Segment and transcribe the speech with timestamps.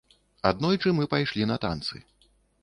[0.49, 1.95] Аднойчы мы пайшлі на танцы.